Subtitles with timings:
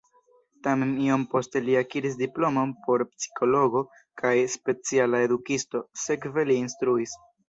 [0.67, 3.81] Tamen iom poste li akiris diplomon por psikologo
[4.23, 7.15] kaj speciala edukisto, sekve li instruis.